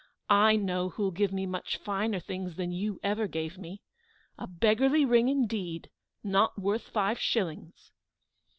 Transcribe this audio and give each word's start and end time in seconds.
I 0.39 0.55
know 0.55 0.89
who'll 0.89 1.11
give 1.11 1.31
me 1.31 1.45
much 1.45 1.77
finer 1.77 2.19
things 2.19 2.55
than 2.55 2.71
you 2.71 2.99
ever 3.03 3.27
gave 3.27 3.59
me. 3.59 3.83
A 4.35 4.47
beggarly 4.47 5.05
ring 5.05 5.27
indeed, 5.29 5.91
not 6.23 6.57
worth 6.57 6.87
five 6.87 7.19
shillings!" 7.19 7.91